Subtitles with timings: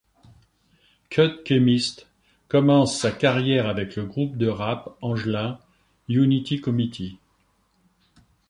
[1.11, 2.07] Cut Chemist
[2.47, 5.59] commence sa carrière avec le groupe de rap angelin
[6.09, 7.19] Unity Comitee.